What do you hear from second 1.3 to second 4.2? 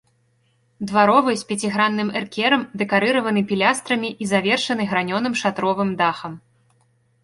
з пяцігранным эркерам, дэкарыраваны пілястрамі